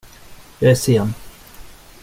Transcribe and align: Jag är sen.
Jag 0.59 0.69
är 0.71 0.75
sen. 0.75 1.13